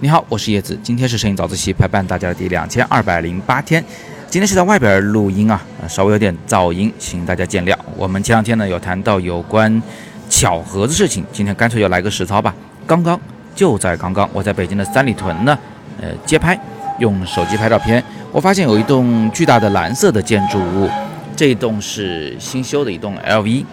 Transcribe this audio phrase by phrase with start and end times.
[0.00, 3.82] 你好，我是叶子，今天是摄影早自习陪伴大家的第两千二百零八天。
[4.28, 7.74] 今天是在外边录音啊，稍微有点噪音，请大家见谅。
[7.96, 9.82] 我们前两天呢有谈到有关
[10.28, 12.54] 巧合的事情，今天干脆就来个实操吧。
[12.86, 13.18] 刚刚
[13.54, 15.58] 就在刚刚，我在北京的三里屯呢，
[16.02, 16.60] 呃，街拍，
[16.98, 20.90] 用手机拍照片，我发现有一栋巨大的蓝色的建筑物，
[21.34, 23.64] 这一栋是新修的一栋 LV，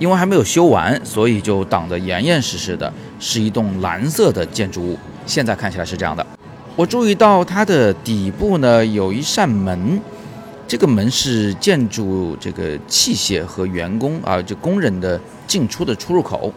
[0.00, 2.90] 因为还没有修完，所以就挡得严严实实的，
[3.20, 4.98] 是一栋蓝色的建筑物。
[5.26, 6.26] 现在看起来是这样的，
[6.74, 10.00] 我注意到它的底部呢有一扇门，
[10.66, 16.52] 这个门是建筑这个器械和员工啊，就工人的进出的出入口。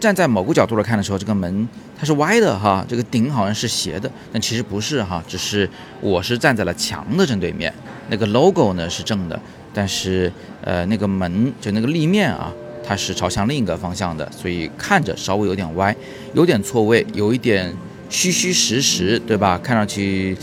[0.00, 1.68] 站在某个角度来看的时候，这个门
[1.98, 5.68] 它是歪的哈，这个顶好像是斜的，但其实不是哈，只是
[6.00, 7.72] 我是站在了墙的正对面，
[8.08, 9.38] 那个 logo 呢是正的，
[9.74, 10.32] 但是
[10.62, 12.52] 呃那个门就那个立面啊，
[12.88, 15.94] 它是朝向另一个方向的，所以看着稍微有点歪，
[16.32, 17.70] 有点错位，有一点。
[18.10, 19.60] 虚虚实实，对吧？
[19.62, 20.34] 看上去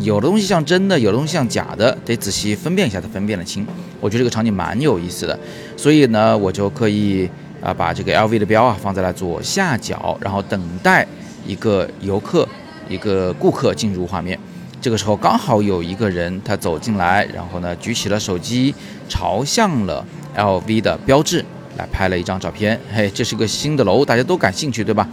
[0.00, 3.66] 有的东西像真的，有的东西像假的，得仔细分辨一下才分辨得清。
[4.00, 5.38] 我觉得这个场景蛮有意思的，
[5.76, 7.28] 所以呢，我就刻意
[7.60, 11.06] 啊把这个 LV 的标啊放在了左下角，然后等待
[11.46, 12.48] 一个游客、
[12.88, 14.40] 一个顾客进入画面。
[14.80, 18.74] 这个时候刚好有一个人他走进来，然后呢举起了手机，
[19.10, 20.02] 朝向了
[20.34, 21.44] LV 的标志
[21.80, 22.78] 来拍了一张照片。
[22.94, 25.08] 嘿，这是个新的楼，大家都感兴趣，对吧？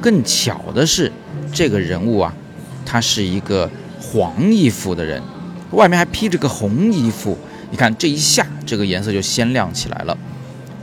[0.00, 1.10] 更巧的是。
[1.52, 2.34] 这个人物啊，
[2.84, 3.70] 他是一个
[4.00, 5.22] 黄衣服的人，
[5.70, 7.36] 外面还披着个红衣服。
[7.70, 10.16] 你看这一下，这个颜色就鲜亮起来了。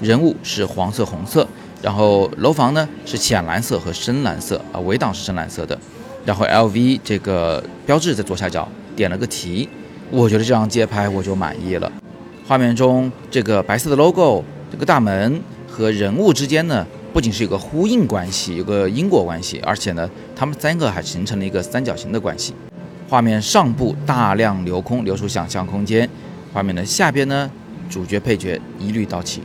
[0.01, 1.45] 人物是黄色、红色，
[1.81, 5.77] 然后楼房呢是浅蓝色和深蓝色啊，围挡是深蓝色的。
[6.25, 9.67] 然后 LV 这个标志在左下角点了个题，
[10.09, 11.91] 我觉得这张街拍我就满意了。
[12.47, 16.87] 画面中这个白色的 logo，这个大门和人物之间呢。
[17.13, 22.53] 不仅是有个呼应关系，有个因果关系，而且呢，他们三个还形成了一个三角形的关系。
[23.09, 26.07] 画面上部大量留空，留出想象空间；
[26.53, 27.51] 画面的下边呢，
[27.89, 29.41] 主角配角一律到齐。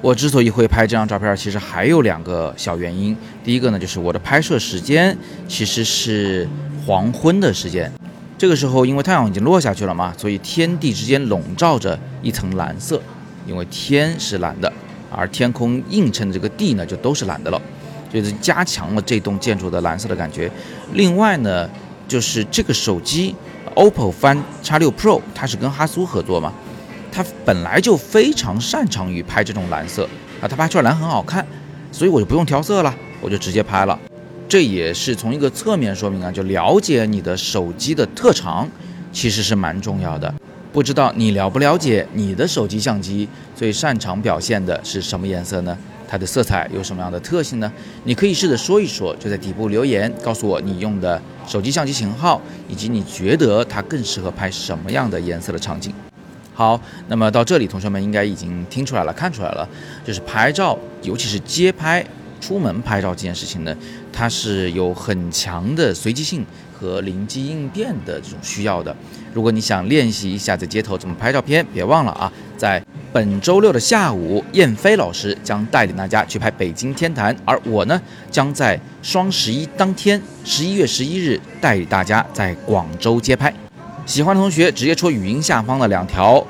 [0.00, 3.16] 我之所以会拍这张照片，其实还有两个小原因。
[3.42, 6.48] 第一个呢，就是我的拍摄时间其实是
[6.86, 7.90] 黄昏的时间，
[8.38, 13.02] 这个时候因为太阳已经落下去了嘛，所以天地之间笼罩着一层蓝色，
[13.46, 14.72] 因为天是蓝的。
[15.12, 17.60] 而天空映衬的这个地呢，就都是蓝的了，
[18.12, 20.48] 就是加强了这栋建筑的蓝色的感觉。
[20.92, 21.68] 另外呢，
[22.06, 23.34] 就是这个手机
[23.74, 26.52] OPPO Find X6 Pro，它是跟哈苏合作嘛，
[27.10, 30.08] 它本来就非常擅长于拍这种蓝色
[30.40, 31.44] 啊，它拍出来蓝很好看，
[31.90, 33.98] 所以我就不用调色了，我就直接拍了。
[34.48, 38.68] 这也是从一个侧面说明啊，就了解你的手机的特长，
[39.12, 40.32] 其实是蛮重要的。
[40.72, 45.76] 不知道你了不了解你的手机相机最擅长表现的是什么颜色呢？
[46.08, 47.72] 它的色彩有什么样的特性呢？
[48.04, 55.92] 你可以试着说一说，就在底部留言告诉我你用的手机相机型号，以及你觉得它更适合拍什么样的颜色的场景。
[56.52, 59.68] 好，那么到这里，同学们应该已经听出来了，看出来了，
[60.04, 62.04] 就是拍照，尤其是街拍。
[62.40, 63.76] 出门拍照这件事情呢，
[64.12, 68.94] 它是有很强的随机性和灵机应变的这种需要的。
[69.32, 78.00] 如果你想练习一下在街头怎么拍照片，别忘了啊，在本周六的下午，燕飞老师将带领大家去拍北京天坛，而我呢，
[78.30, 83.52] 将在双十一当天，十一月十一日带领大家在广州街拍。
[84.06, 86.44] 喜欢的同学直接戳语音下方的两条。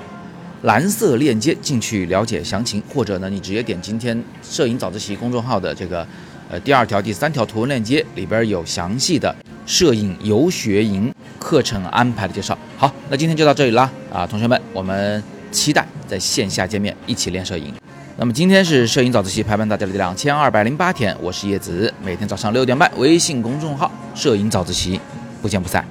[0.63, 6.07] 蓝色链接进去了解详情，或者呢，你直接点今天摄影早自习公众号的这个，
[6.51, 9.35] 呃，第二条、第三条图文链接，里边有详细的
[9.65, 12.57] 摄影游学营课程安排的介绍。
[12.77, 17.73] 好，那今天就到这里啦，啊，同学们，我们期待在线下见面，一起练摄影。
[18.19, 25.01] 那么今天是摄影早自习陪伴大家的两千二百零八天，我是叶子，每天早上六点半，微信公众号摄影早自习，
[25.41, 25.83] 不见不散。